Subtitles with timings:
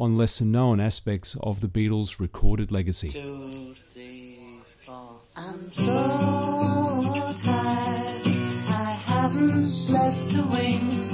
[0.00, 3.12] on lesser known aspects of the Beatles' recorded legacy.
[3.12, 4.38] Two, three,
[4.86, 5.20] four.
[5.36, 11.12] I'm so tired, I haven't slept a wink.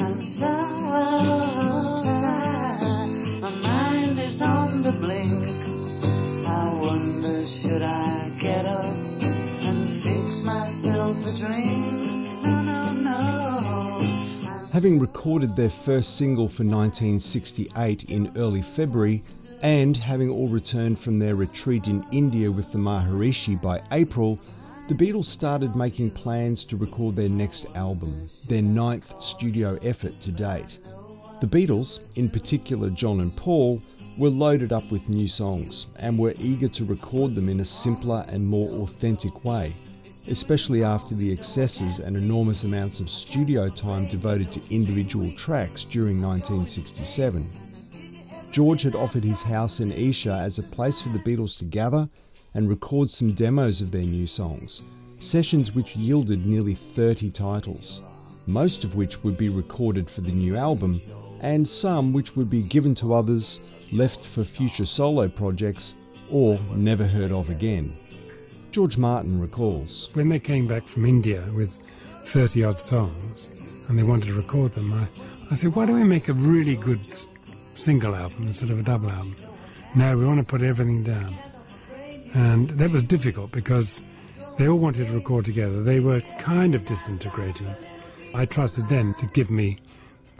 [0.00, 0.46] I'm so
[2.02, 5.44] tired, my mind is on the blink.
[6.46, 12.17] I wonder, should I get up and fix myself a drink?
[14.78, 19.24] Having recorded their first single for 1968 in early February,
[19.62, 24.38] and having all returned from their retreat in India with the Maharishi by April,
[24.86, 30.30] the Beatles started making plans to record their next album, their ninth studio effort to
[30.30, 30.78] date.
[31.40, 33.80] The Beatles, in particular John and Paul,
[34.16, 38.24] were loaded up with new songs and were eager to record them in a simpler
[38.28, 39.74] and more authentic way,
[40.28, 46.20] especially after the excesses and enormous amounts of studio time devoted to individual tracks during
[46.20, 47.50] 1967.
[48.50, 52.08] George had offered his house in Esher as a place for the Beatles to gather
[52.54, 54.82] and record some demos of their new songs,
[55.18, 58.02] sessions which yielded nearly 30 titles,
[58.46, 61.00] most of which would be recorded for the new album,
[61.40, 63.60] and some which would be given to others,
[63.92, 65.94] left for future solo projects,
[66.30, 67.96] or never heard of again.
[68.70, 70.10] George Martin recalls.
[70.12, 71.78] When they came back from India with
[72.24, 73.48] 30 odd songs
[73.88, 75.08] and they wanted to record them, I,
[75.50, 77.00] I said, why don't we make a really good
[77.74, 79.36] single album instead of a double album?
[79.94, 81.38] No, we want to put everything down.
[82.34, 84.02] And that was difficult because
[84.58, 85.82] they all wanted to record together.
[85.82, 87.74] They were kind of disintegrating.
[88.34, 89.78] I trusted them to give me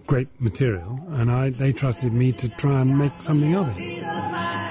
[0.07, 4.68] great material, and I, they trusted me to try and make something of it.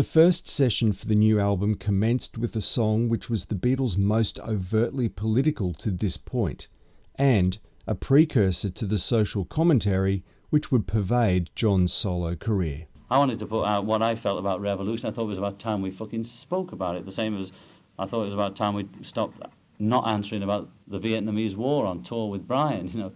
[0.00, 3.98] The first session for the new album commenced with a song which was the Beatles'
[3.98, 6.68] most overtly political to this point,
[7.16, 12.86] and a precursor to the social commentary which would pervade John's solo career.
[13.10, 15.04] I wanted to put out what I felt about revolution.
[15.04, 17.04] I thought it was about time we fucking spoke about it.
[17.04, 17.50] The same as
[17.98, 19.38] I thought it was about time we stopped
[19.78, 22.88] not answering about the Vietnamese War on tour with Brian.
[22.94, 23.12] You know,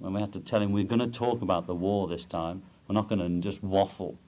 [0.00, 2.64] when we had to tell him we're going to talk about the war this time.
[2.88, 4.18] We're not going to just waffle.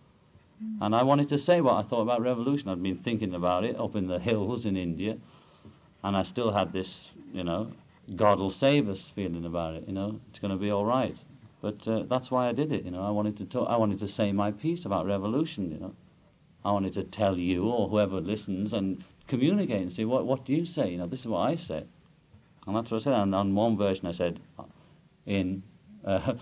[0.81, 2.69] And I wanted to say what I thought about revolution.
[2.69, 5.17] I'd been thinking about it up in the hills in India,
[6.03, 7.73] and I still had this, you know,
[8.15, 9.85] God will save us feeling about it.
[9.87, 11.17] You know, it's going to be all right.
[11.61, 12.85] But uh, that's why I did it.
[12.85, 13.69] You know, I wanted to talk.
[13.69, 15.73] I wanted to say my piece about revolution.
[15.73, 15.95] You know,
[16.65, 20.53] I wanted to tell you or whoever listens and communicate and say what what do
[20.53, 20.91] you say.
[20.91, 21.85] You know, this is what I say,
[22.67, 23.15] and that's what I said.
[23.15, 24.41] And on one version I said,
[25.27, 25.63] in.
[26.05, 26.39] Uh, you well,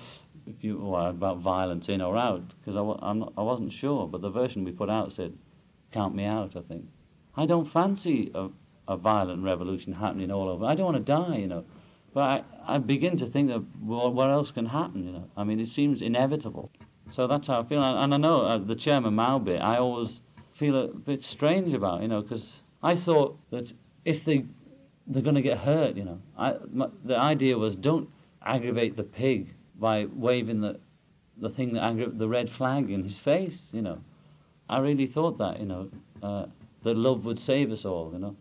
[0.47, 4.91] about violence in or out because I, I wasn't sure, but the version we put
[4.91, 5.37] out said,
[5.93, 6.87] "Count me out." I think
[7.37, 8.49] I don't fancy a,
[8.89, 10.65] a violent revolution happening all over.
[10.65, 11.65] I don't want to die, you know,
[12.13, 15.29] but I, I begin to think that well, what else can happen, you know.
[15.37, 16.71] I mean, it seems inevitable.
[17.11, 19.61] So that's how I feel, and I know uh, the Chairman Mao bit.
[19.61, 20.21] I always
[20.59, 22.45] feel a bit strange about, you know, because
[22.83, 23.73] I thought that
[24.05, 24.47] if they
[25.07, 26.19] they're going to get hurt, you know.
[26.39, 28.09] I, my, the idea was don't
[28.45, 30.79] aggravate the pig by waving the
[31.37, 33.99] the thing that aggra- the red flag in his face, you know.
[34.69, 35.91] I really thought that, you know,
[36.23, 36.47] uh,
[36.85, 38.37] that love would save us all, you know.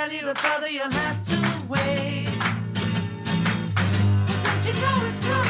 [0.00, 1.36] Tell you, brother, you'll have to
[1.68, 2.24] wait.
[4.44, 5.49] Don't you know it's gonna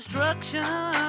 [0.00, 0.99] destruction,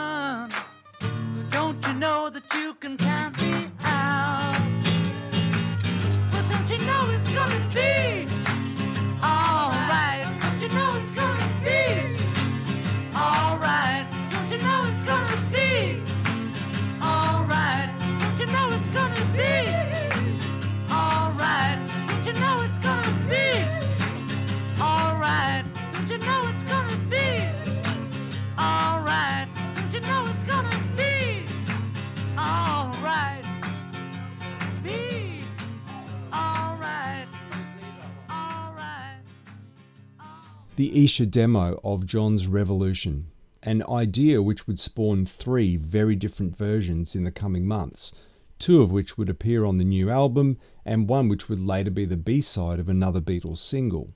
[40.77, 43.27] the Esher demo of John's Revolution,
[43.61, 48.15] an idea which would spawn three very different versions in the coming months,
[48.57, 52.05] two of which would appear on the new album, and one which would later be
[52.05, 54.09] the B side of another Beatles single.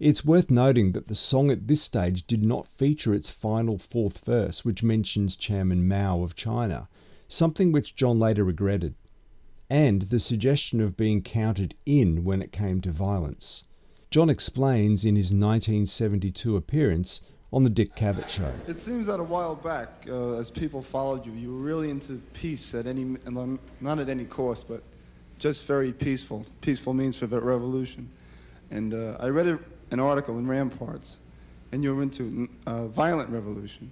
[0.00, 4.24] It's worth noting that the song at this stage did not feature its final fourth
[4.24, 6.88] verse, which mentions Chairman Mao of China,
[7.28, 8.96] something which John later regretted,
[9.70, 13.64] and the suggestion of being counted in when it came to violence.
[14.12, 18.52] John explains in his 1972 appearance on The Dick Cavett Show.
[18.66, 22.20] It seems that a while back, uh, as people followed you, you were really into
[22.34, 23.16] peace at any,
[23.80, 24.82] not at any cost, but
[25.38, 26.44] just very peaceful.
[26.60, 28.10] Peaceful means for the revolution.
[28.70, 29.58] And uh, I read a,
[29.90, 31.16] an article in Ramparts,
[31.72, 33.90] and you were into uh, violent revolution.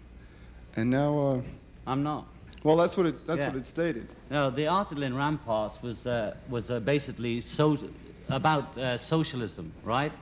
[0.76, 1.40] And now, uh,
[1.87, 2.28] I'm not.
[2.62, 3.49] well, that's what it, that's Yeah.
[3.49, 4.06] what it stated.
[4.28, 7.78] No, the article in Ramparts was uh, was uh, basically so
[8.30, 10.12] about uh, socialism, right?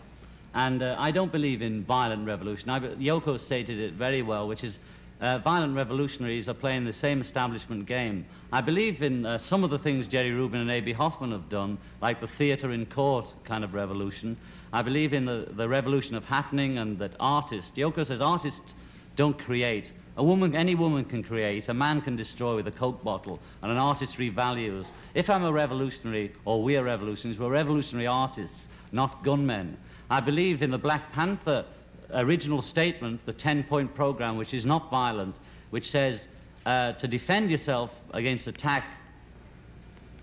[0.55, 2.71] And uh, I don't believe in violent revolution.
[2.71, 4.79] I, Yoko stated it very well, which is
[5.21, 8.25] uh, violent revolutionaries are playing the same establishment game.
[8.53, 11.79] I believe in uh, some of the things Jerry Rubin and Abbie Hoffman have done,
[12.01, 14.37] like the theatre in court kind of revolution.
[14.73, 18.75] I believe in the, the revolution of happening and that artists, Yoko says artists
[19.17, 19.91] don't create.
[20.19, 23.71] A woman, any woman can create, a man can destroy with a Coke bottle, and
[23.71, 24.87] an artist revalues.
[25.15, 29.77] If I'm a revolutionary, or we are revolutionaries, we're revolutionary artists, not gunmen.
[30.11, 31.65] I believe in the Black Panther
[32.13, 35.37] original statement, the 10 point program, which is not violent,
[35.71, 36.27] which says
[36.67, 38.85] uh, to defend yourself against attack,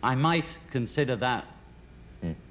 [0.04, 1.46] I might consider that.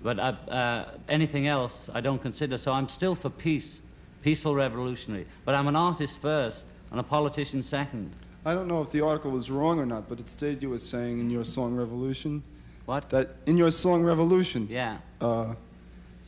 [0.02, 2.56] But uh, uh, anything else, I don't consider.
[2.56, 3.82] So I'm still for peace,
[4.22, 5.26] peaceful revolutionary.
[5.44, 8.12] But I'm an artist first and a politician second.
[8.46, 10.78] I don't know if the article was wrong or not, but it stated you were
[10.78, 12.40] saying in your song Revolution
[12.86, 13.08] What?
[13.08, 14.98] that in your song Revolution, Yeah.
[15.20, 15.54] uh,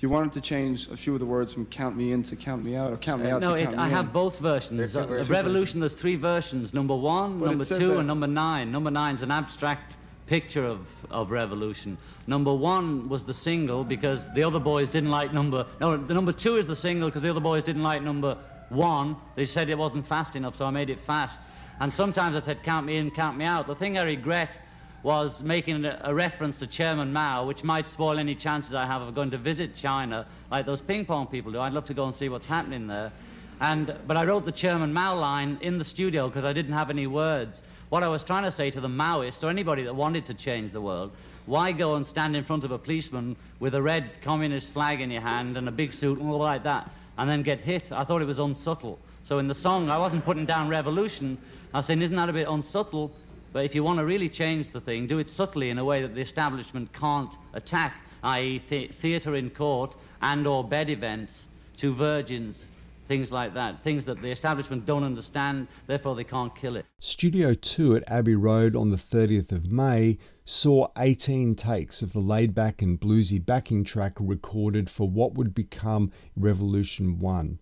[0.00, 2.64] you wanted to change a few of the words from "count me in" to "count
[2.64, 3.92] me out" or "count me Uh, out" no, to it, "count me I in.
[3.92, 4.76] have both versions.
[4.76, 5.30] There's two Uh, versions.
[5.30, 6.74] Revolution, there's three versions.
[6.74, 8.72] Number one, But number two, that- and number nine.
[8.72, 9.96] Number nine's an abstract
[10.26, 10.80] picture of,
[11.12, 11.96] of Revolution.
[12.26, 15.64] Number one was the single because the other boys didn't like number...
[15.80, 18.36] No, the number two is the single because the other boys didn't like number
[18.68, 19.16] one.
[19.34, 21.40] They said it wasn't fast enough, so I made it fast.
[21.80, 23.66] And sometimes I said, count me in, count me out.
[23.66, 24.58] The thing I regret
[25.02, 29.14] was making a, reference to Chairman Mao, which might spoil any chances I have of
[29.14, 31.60] going to visit China, like those ping pong people do.
[31.60, 33.12] I'd love to go and see what's happening there.
[33.60, 36.90] And, but I wrote the Chairman Mao line in the studio because I didn't have
[36.90, 37.62] any words.
[37.88, 40.72] What I was trying to say to the Maoists or anybody that wanted to change
[40.72, 41.12] the world,
[41.46, 45.10] why go and stand in front of a policeman with a red communist flag in
[45.10, 47.92] your hand and a big suit and all like that, and then get hit?
[47.92, 48.98] I thought it was unsubtle.
[49.22, 51.38] So in the song, I wasn't putting down revolution.
[51.74, 53.12] I was saying, isn't that a bit unsubtle?
[53.52, 56.02] But if you want to really change the thing, do it subtly in a way
[56.02, 58.60] that the establishment can't attack, i.e.
[58.68, 61.46] The- theatre in court and or bed events,
[61.76, 62.66] Two Virgins,
[63.08, 66.86] things like that, things that the establishment don't understand, therefore they can't kill it.
[66.98, 72.20] Studio 2 at Abbey Road on the 30th of May saw 18 takes of the
[72.20, 77.58] laid back and bluesy backing track recorded for what would become Revolution 1,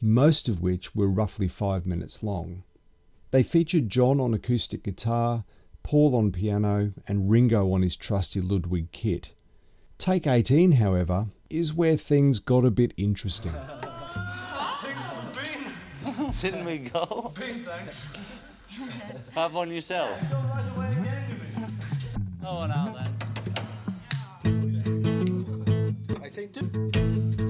[0.00, 2.64] most of which were roughly five minutes long.
[3.30, 5.44] They featured John on acoustic guitar,
[5.82, 9.32] Paul on piano, and Ringo on his trusty Ludwig kit.
[9.98, 13.52] Take 18, however, is where things got a bit interesting.
[16.40, 17.32] Didn't we go?
[17.36, 18.08] thanks.
[19.34, 20.18] Have one yourself.
[22.44, 23.08] Oh, now then.
[26.22, 27.41] I take two.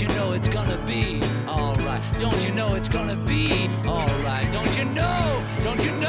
[0.00, 2.00] Don't you know it's gonna be alright?
[2.18, 4.50] Don't you know it's gonna be alright?
[4.50, 5.44] Don't you know?
[5.62, 5.99] Don't you know?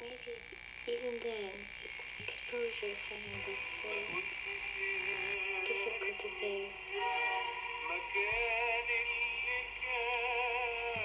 [0.00, 0.36] maybe
[0.86, 1.54] even then
[2.20, 3.92] exposure is something that's so
[5.64, 6.68] difficult to bear.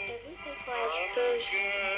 [0.07, 1.90] So this exposure.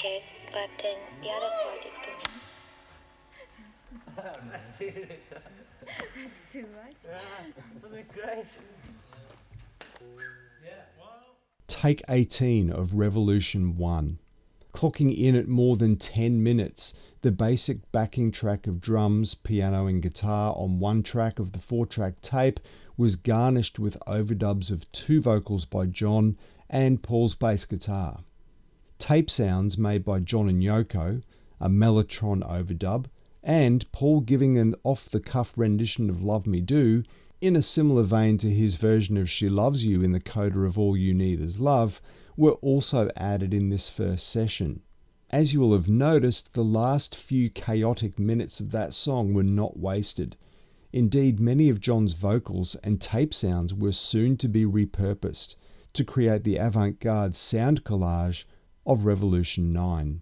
[0.00, 2.30] Become naked, but then the other party puts
[6.16, 6.96] That's too much.
[11.66, 14.18] Take 18 of Revolution 1.
[14.72, 20.02] Clocking in at more than 10 minutes, the basic backing track of drums, piano, and
[20.02, 22.60] guitar on one track of the four track tape
[22.96, 26.36] was garnished with overdubs of two vocals by John
[26.68, 28.20] and Paul's bass guitar.
[29.00, 31.22] Tape sounds made by John and Yoko,
[31.58, 33.06] a Mellotron overdub,
[33.42, 37.02] and Paul giving an off the cuff rendition of Love Me Do
[37.40, 40.78] in a similar vein to his version of She Loves You in the coda of
[40.78, 42.02] All You Need Is Love,
[42.36, 44.82] were also added in this first session.
[45.30, 49.78] As you will have noticed, the last few chaotic minutes of that song were not
[49.78, 50.36] wasted.
[50.92, 55.56] Indeed, many of John's vocals and tape sounds were soon to be repurposed
[55.94, 58.44] to create the avant garde sound collage
[58.90, 60.20] of Revolution 9.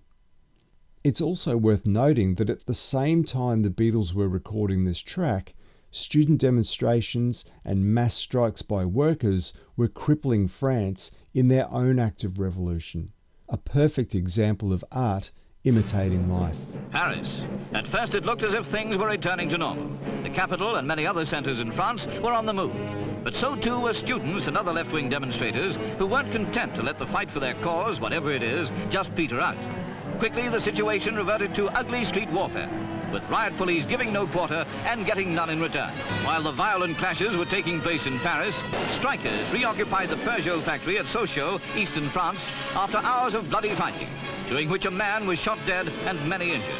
[1.02, 5.54] It's also worth noting that at the same time the Beatles were recording this track,
[5.90, 12.38] student demonstrations and mass strikes by workers were crippling France in their own act of
[12.38, 13.14] revolution.
[13.48, 15.30] A perfect example of art
[15.64, 16.76] imitating life.
[16.90, 17.42] Paris.
[17.72, 19.98] At first it looked as if things were returning to normal.
[20.24, 22.76] The capital and many other centres in France were on the move.
[23.24, 27.06] But so too were students and other left-wing demonstrators who weren't content to let the
[27.06, 29.56] fight for their cause, whatever it is, just peter out.
[30.18, 32.70] Quickly the situation reverted to ugly street warfare,
[33.12, 35.90] with riot police giving no quarter and getting none in return.
[36.24, 38.56] While the violent clashes were taking place in Paris,
[38.90, 42.40] strikers reoccupied the Peugeot factory at Sochaux, eastern France,
[42.74, 44.08] after hours of bloody fighting,
[44.48, 46.74] during which a man was shot dead and many injured.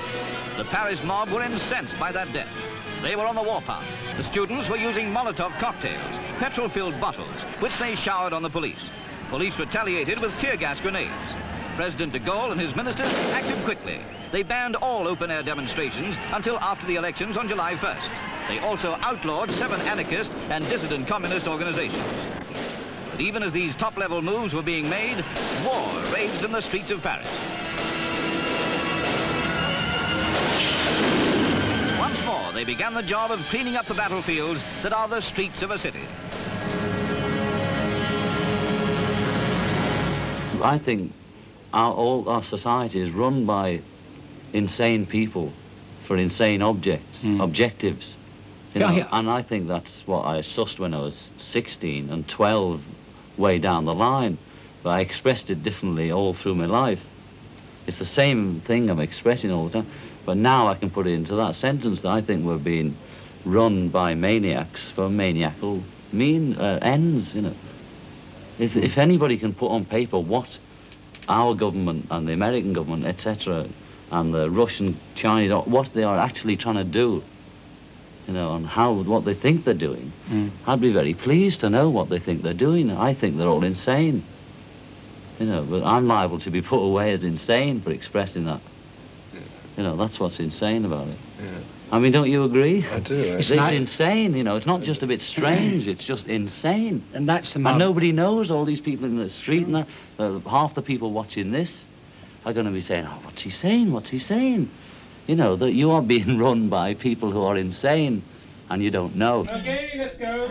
[0.56, 2.48] The Paris mob were incensed by that death.
[3.02, 3.86] They were on the warpath.
[4.16, 8.90] The students were using Molotov cocktails, petrol-filled bottles, which they showered on the police.
[9.30, 11.12] Police retaliated with tear gas grenades.
[11.76, 14.00] President de Gaulle and his ministers acted quickly.
[14.32, 18.10] They banned all open-air demonstrations until after the elections on July 1st.
[18.48, 22.02] They also outlawed seven anarchist and dissident communist organizations.
[23.12, 25.24] But even as these top-level moves were being made,
[25.64, 27.28] war raged in the streets of Paris.
[32.58, 35.78] They began the job of cleaning up the battlefields that are the streets of a
[35.78, 36.02] city.
[40.60, 41.12] I think
[41.72, 43.80] our, all our society is run by
[44.52, 45.52] insane people
[46.02, 47.40] for insane objects, hmm.
[47.40, 48.16] objectives.
[48.74, 49.08] You Yeah, yeah.
[49.12, 52.82] And I think that's what I sussed when I was 16 and 12
[53.36, 54.36] way down the line.
[54.82, 57.04] But I expressed it differently all through my life.
[57.86, 59.90] It's the same thing I'm expressing all the time.
[60.28, 62.98] But now I can put it into that sentence that I think we're being
[63.46, 67.54] run by maniacs for maniacal mean uh, ends, you know.
[68.58, 70.58] If, if anybody can put on paper what
[71.30, 73.68] our government and the American government, etc.,
[74.10, 77.24] and the Russian, Chinese, what they are actually trying to do,
[78.26, 80.12] you know, and how, what they think they're doing,
[80.66, 82.90] I'd be very pleased to know what they think they're doing.
[82.90, 84.22] I think they're all insane.
[85.38, 88.60] You know, but I'm liable to be put away as insane for expressing that.
[89.78, 91.16] You know, that's what's insane about it.
[91.40, 91.60] Yeah.
[91.92, 92.84] I mean, don't you agree?
[92.84, 93.14] I do.
[93.14, 94.56] It's, It's insane, you know.
[94.56, 95.86] It's not just a bit strange.
[95.86, 97.00] It's just insane.
[97.14, 99.88] And that's the And nobody knows all these people in the street and that.
[100.18, 101.84] Uh, half the people watching this
[102.44, 103.92] are going to be saying, oh, what's he saying?
[103.92, 104.68] What's he saying?
[105.28, 108.24] You know, that you are being run by people who are insane
[108.70, 109.46] and you don't know.
[109.48, 110.48] Okay, let's go.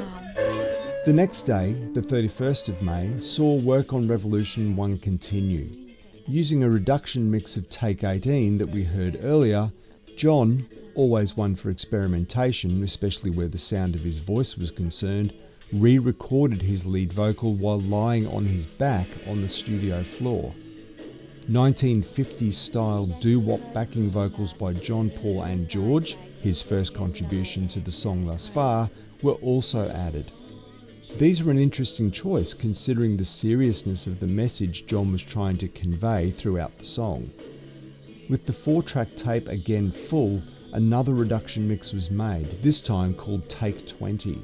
[1.06, 5.87] The next day, the 31st of May, saw work on Revolution 1 continue.
[6.30, 9.72] Using a reduction mix of Take 18 that we heard earlier,
[10.18, 15.34] John, always one for experimentation, especially where the sound of his voice was concerned,
[15.72, 20.54] re recorded his lead vocal while lying on his back on the studio floor.
[21.50, 27.80] 1950s style doo wop backing vocals by John, Paul, and George, his first contribution to
[27.80, 28.90] the song thus far,
[29.22, 30.34] were also added.
[31.18, 35.68] These were an interesting choice considering the seriousness of the message John was trying to
[35.68, 37.32] convey throughout the song.
[38.30, 43.50] With the four track tape again full, another reduction mix was made, this time called
[43.50, 44.40] Take 20.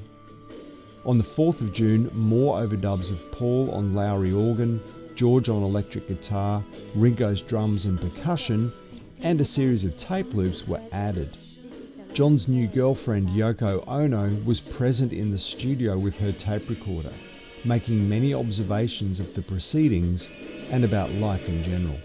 [1.05, 4.81] On the 4th of June, more overdubs of Paul on Lowrey organ,
[5.13, 6.63] George on electric guitar,
[6.95, 8.73] Ringo's drums and percussion,
[9.21, 11.37] and a series of tape loops were added.
[12.13, 17.11] John's new girlfriend Yoko Ono was present in the studio with her tape recorder,
[17.65, 20.29] making many observations of the proceedings
[20.69, 21.97] and about life in general.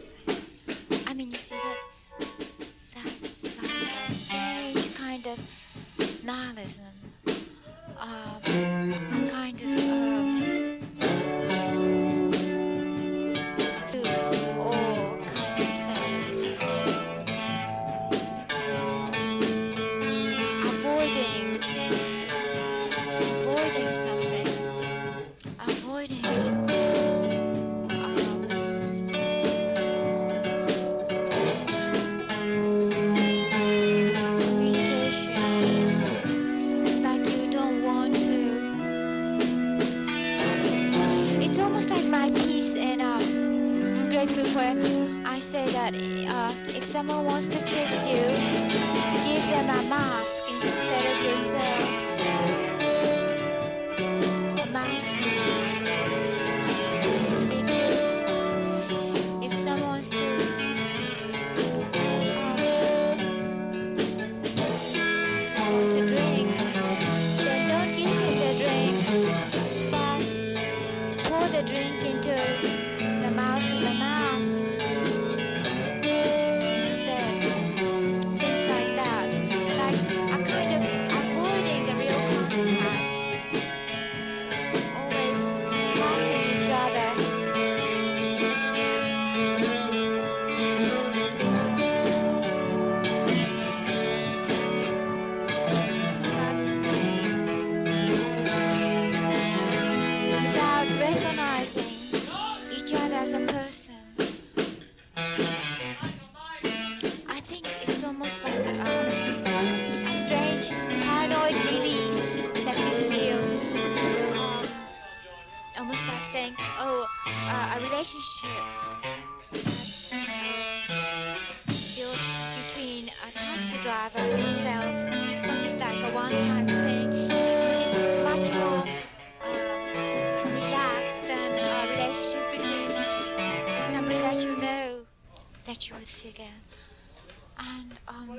[137.69, 138.39] And um,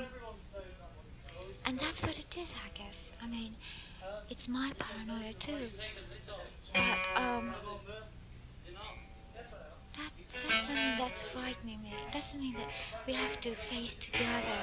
[1.66, 3.12] and that's what it is, I guess.
[3.22, 3.56] I mean,
[4.30, 5.70] it's my paranoia too.
[6.74, 7.54] But um,
[9.98, 10.12] that
[10.48, 11.94] that's something that's frightening me.
[12.12, 12.70] That's something that
[13.06, 14.60] we have to face together,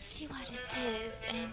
[0.00, 1.52] see what it is, and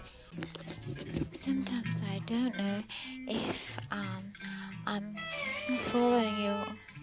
[1.43, 2.83] sometimes I don't know
[3.27, 3.55] if
[3.91, 4.33] um,
[4.85, 5.15] I'm
[5.91, 6.55] following you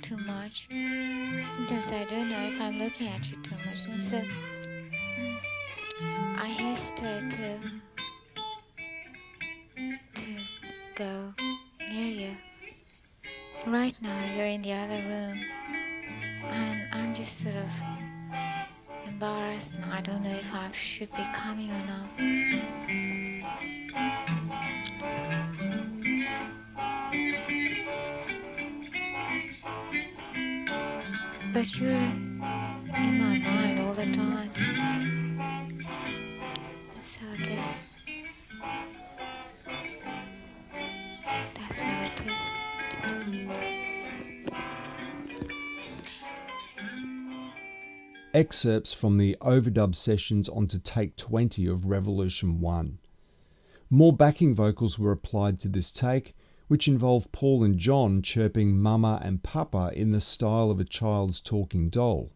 [0.02, 0.66] too much.
[0.68, 4.22] Sometimes I don't know if I'm looking at you too much, and so
[6.38, 7.59] I hesitate to
[9.77, 10.37] to
[10.96, 11.35] go
[11.90, 12.37] near you.
[13.66, 15.40] Right now, you're in the other room,
[16.44, 17.70] and I'm just sort of
[19.07, 19.70] embarrassed.
[19.75, 22.09] and I don't know if I should be coming or not.
[31.55, 35.01] But you're in my mind all the time.
[48.34, 52.98] Excerpts from the overdub sessions onto take 20 of Revolution 1.
[53.90, 56.34] More backing vocals were applied to this take,
[56.68, 61.40] which involved Paul and John chirping Mama and Papa in the style of a child's
[61.40, 62.32] talking doll.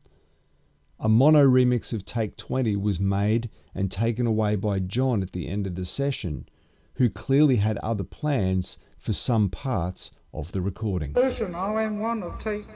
[0.99, 5.49] A mono remix of Take 20 was made and taken away by John at the
[5.49, 6.49] end of the session,
[6.95, 11.13] who clearly had other plans for some parts of the recording.
[11.17, 12.67] I am one of take,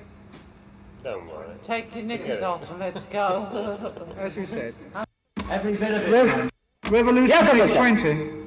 [1.03, 1.47] Don't worry.
[1.63, 4.07] Take your knickers off and let's go.
[4.19, 4.75] as you said,
[5.51, 6.11] Every bit of it.
[6.11, 6.51] Rev-
[6.91, 8.35] Revolution Yeah, Take Commissioner.
[8.35, 8.40] 20.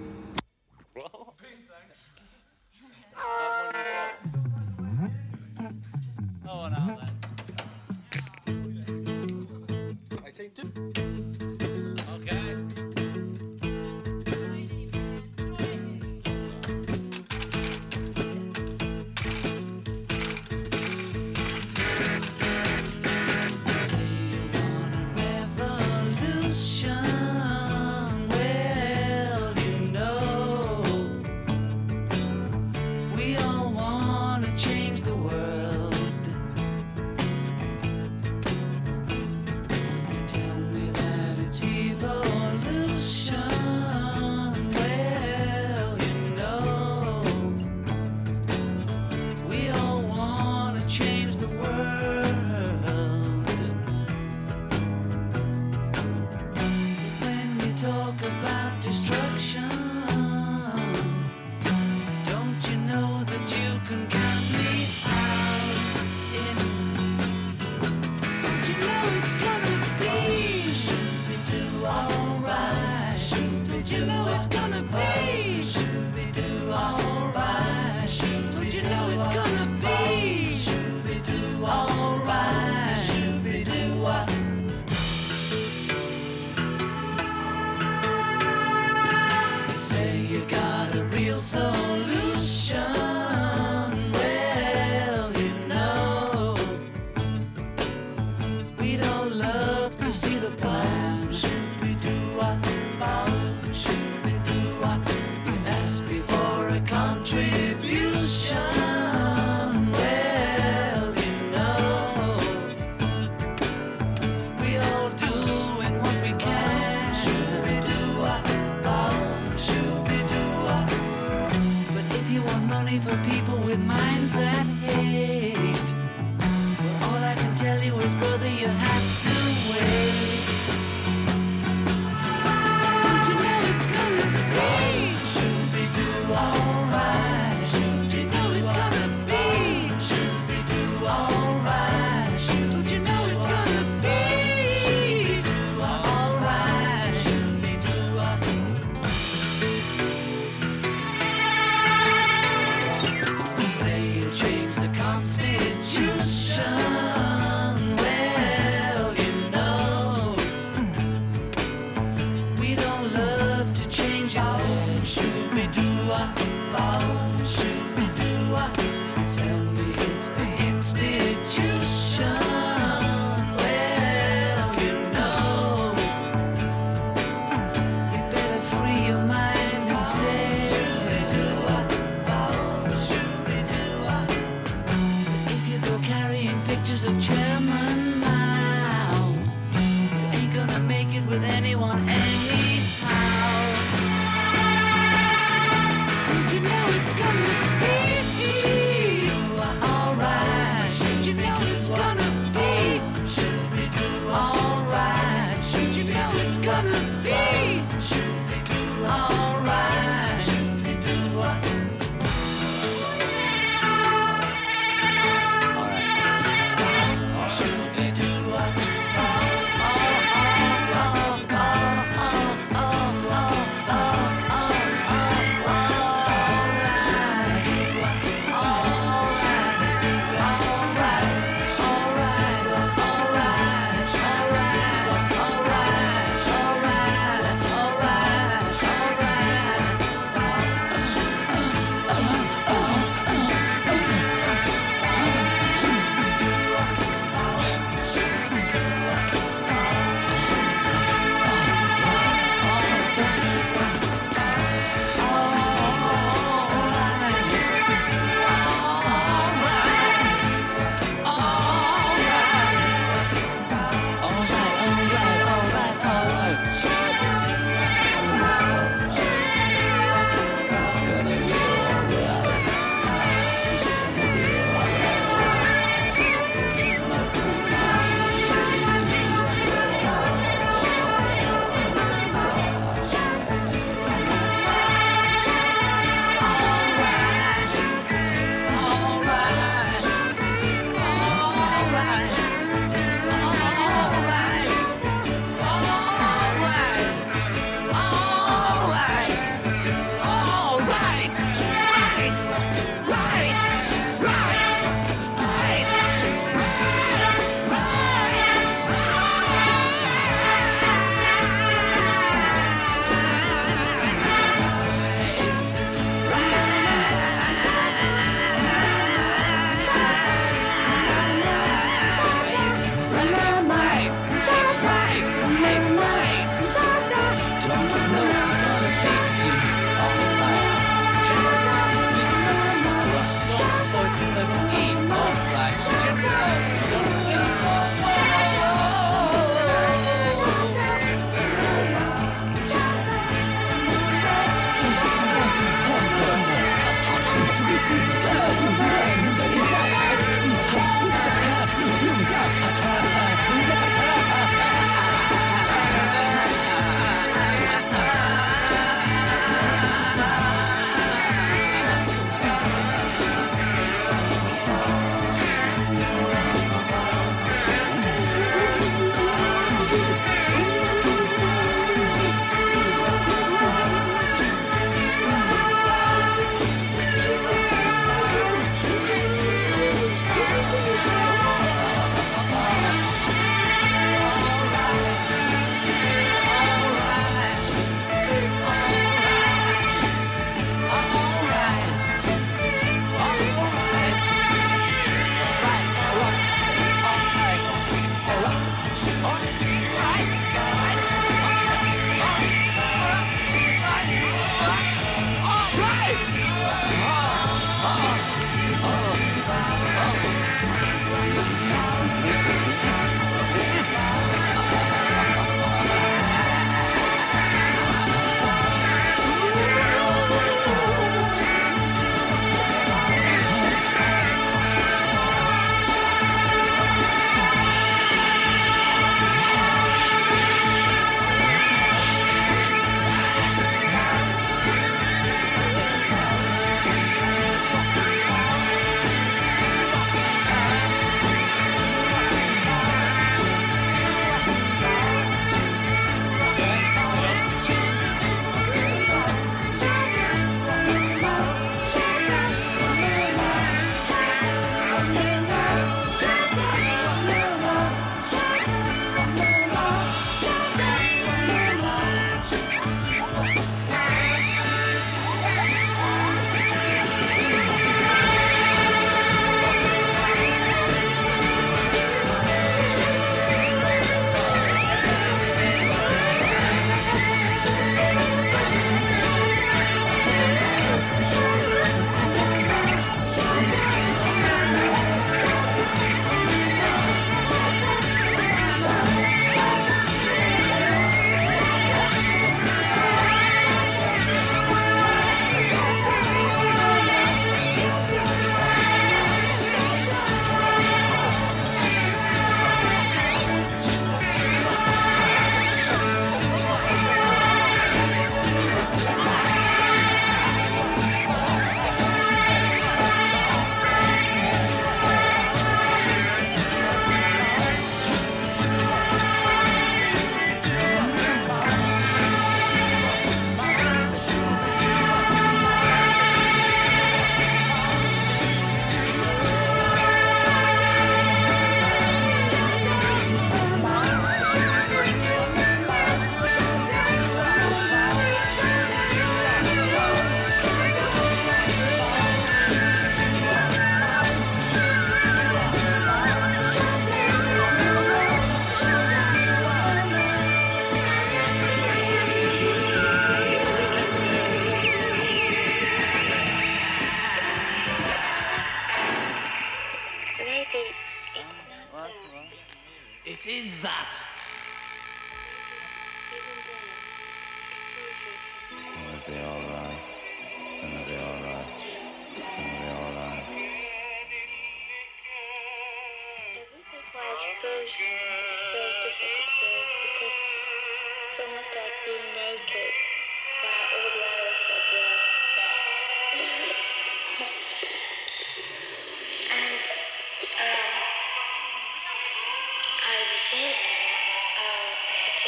[205.96, 207.53] You know it's gonna be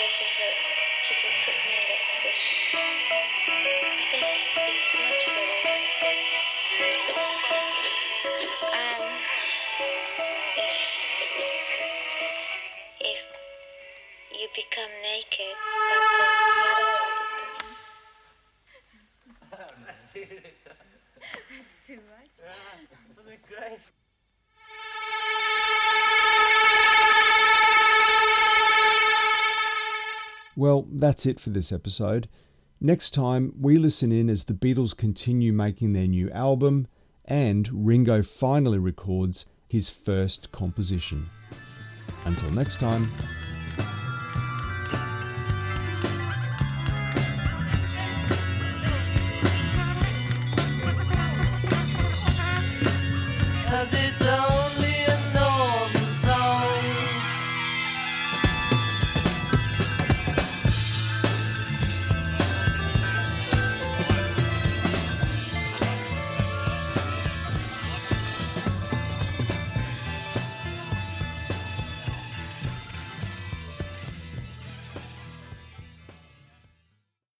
[0.06, 0.54] a situation where
[1.02, 2.54] people put me in that position.
[31.00, 32.28] That's it for this episode.
[32.82, 36.88] Next time, we listen in as the Beatles continue making their new album
[37.26, 41.30] and Ringo finally records his first composition.
[42.26, 43.12] Until next time,